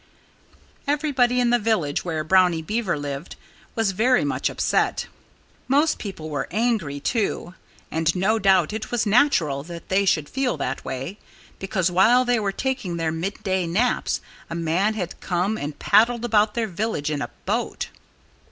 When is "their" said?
12.97-13.11, 16.55-16.65